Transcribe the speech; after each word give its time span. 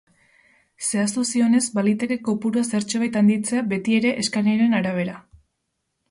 Zehaztu 0.85 1.25
zionez, 1.33 1.59
baliteke 1.75 2.17
kopurua 2.29 2.63
zertxobait 2.69 3.19
handitzea, 3.21 3.61
betiere 3.75 4.15
eskariaren 4.23 4.73
arabera. 4.79 5.19